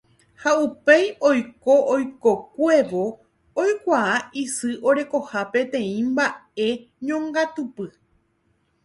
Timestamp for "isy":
4.45-4.69